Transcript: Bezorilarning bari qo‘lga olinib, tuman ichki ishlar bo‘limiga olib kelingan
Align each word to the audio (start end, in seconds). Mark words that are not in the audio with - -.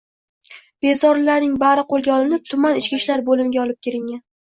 Bezorilarning 0.85 1.51
bari 1.63 1.83
qo‘lga 1.93 2.13
olinib, 2.21 2.47
tuman 2.53 2.79
ichki 2.81 2.99
ishlar 3.01 3.23
bo‘limiga 3.29 3.63
olib 3.65 3.79
kelingan 3.89 4.19